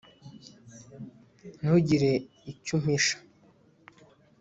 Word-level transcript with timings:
ntugire 1.57 2.11
icyo 2.51 2.73
umpisha 2.77 3.15